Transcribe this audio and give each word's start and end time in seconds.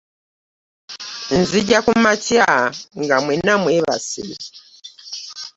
Nzija 1.39 1.77
kumakya 1.85 2.47
nga 3.01 3.17
mwenna 3.23 3.53
mwebase. 3.61 4.25